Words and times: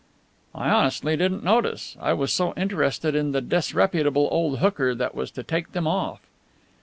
"I 0.55 0.71
honestly 0.71 1.15
didn't 1.15 1.43
notice; 1.43 1.95
I 2.01 2.13
was 2.13 2.33
so 2.33 2.55
interested 2.57 3.13
in 3.13 3.33
the 3.33 3.39
disreputable 3.41 4.27
old 4.31 4.57
hooker 4.57 4.95
that 4.95 5.13
was 5.13 5.29
to 5.29 5.43
take 5.43 5.73
them 5.73 5.85
off." 5.85 6.21